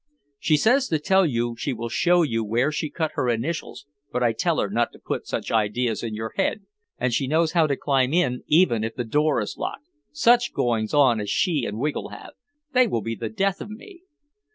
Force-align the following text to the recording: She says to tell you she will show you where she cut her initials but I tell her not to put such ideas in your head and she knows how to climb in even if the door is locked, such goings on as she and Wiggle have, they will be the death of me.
She 0.39 0.57
says 0.57 0.87
to 0.87 0.97
tell 0.97 1.27
you 1.27 1.55
she 1.59 1.73
will 1.73 1.87
show 1.87 2.23
you 2.23 2.43
where 2.43 2.71
she 2.71 2.89
cut 2.89 3.11
her 3.13 3.29
initials 3.29 3.85
but 4.11 4.23
I 4.23 4.33
tell 4.33 4.57
her 4.59 4.67
not 4.67 4.91
to 4.93 4.97
put 4.99 5.27
such 5.27 5.51
ideas 5.51 6.01
in 6.01 6.15
your 6.15 6.33
head 6.37 6.63
and 6.97 7.13
she 7.13 7.27
knows 7.27 7.51
how 7.51 7.67
to 7.67 7.77
climb 7.77 8.11
in 8.11 8.41
even 8.47 8.83
if 8.83 8.95
the 8.95 9.03
door 9.03 9.39
is 9.41 9.57
locked, 9.59 9.85
such 10.11 10.53
goings 10.53 10.95
on 10.95 11.19
as 11.21 11.29
she 11.29 11.65
and 11.67 11.77
Wiggle 11.77 12.09
have, 12.09 12.31
they 12.73 12.87
will 12.87 13.03
be 13.03 13.13
the 13.13 13.29
death 13.29 13.61
of 13.61 13.69
me. 13.69 14.01